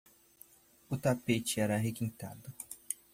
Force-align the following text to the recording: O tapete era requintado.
O 0.89 0.97
tapete 1.01 1.59
era 1.61 1.77
requintado. 1.77 2.49